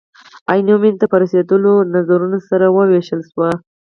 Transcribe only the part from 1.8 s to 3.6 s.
نظرونه سره ووېشل شول.